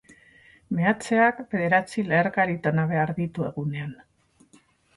Meatzeak 0.77 1.41
bederatzi 1.51 2.05
leherkari 2.09 2.57
tona 2.65 2.89
behar 2.95 3.15
ditu 3.21 3.49
egunean. 3.53 3.95